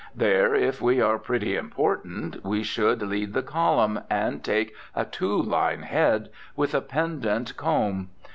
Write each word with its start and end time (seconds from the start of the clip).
There, 0.15 0.55
if 0.55 0.81
we 0.81 0.99
are 0.99 1.19
pretty 1.19 1.55
important, 1.55 2.43
we 2.43 2.63
should 2.63 3.03
lead 3.03 3.33
the 3.33 3.43
column, 3.43 3.99
and 4.09 4.43
take 4.43 4.73
a 4.95 5.05
two 5.05 5.39
line 5.39 5.83
head, 5.83 6.31
with 6.55 6.73
a 6.73 6.81
pendant 6.81 7.55
"comb." 7.55 8.09